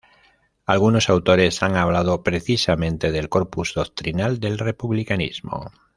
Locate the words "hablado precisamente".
1.75-3.11